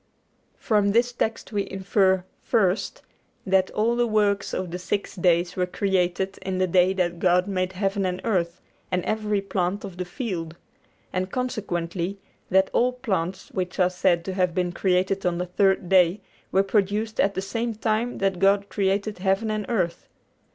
From 0.57 0.93
this 0.93 1.13
text 1.13 1.51
we 1.51 1.69
infer, 1.69 2.23
first, 2.41 3.03
that 3.45 3.69
all 3.69 3.95
the 3.95 4.07
works 4.07 4.51
of 4.51 4.71
the 4.71 4.79
six 4.79 5.15
days 5.15 5.55
were 5.55 5.67
created 5.67 6.39
in 6.41 6.57
the 6.57 6.65
day 6.65 6.91
that 6.93 7.19
God 7.19 7.45
made 7.47 7.73
heaven 7.73 8.03
and 8.07 8.19
earth 8.23 8.59
and 8.91 9.03
every 9.05 9.41
plant 9.41 9.83
of 9.85 9.97
the 9.97 10.05
field; 10.05 10.55
and 11.13 11.29
consequently 11.29 12.17
that 12.49 12.71
all 12.73 12.93
plants, 12.93 13.49
which 13.51 13.77
are 13.79 13.91
said 13.91 14.25
to 14.25 14.33
have 14.33 14.55
been 14.55 14.71
created 14.71 15.23
on 15.23 15.37
the 15.37 15.45
third 15.45 15.87
day, 15.87 16.21
were 16.51 16.63
produced 16.63 17.19
at 17.19 17.35
the 17.35 17.39
same 17.41 17.75
time 17.75 18.17
that 18.17 18.39
God 18.39 18.69
created 18.69 19.19
heaven 19.19 19.51
and 19.51 19.67
earth. 19.69 20.07